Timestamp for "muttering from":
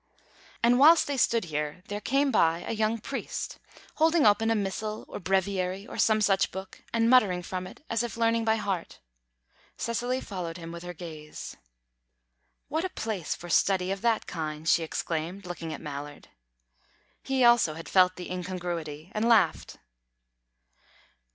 7.07-7.67